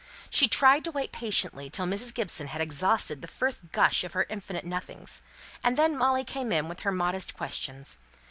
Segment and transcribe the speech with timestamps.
[0.31, 2.11] She tried to wait patiently till Mrs.
[2.11, 5.21] Gibson had exhausted the first gush of her infinite nothings;
[5.63, 7.99] and then Molly came in with her modest questions.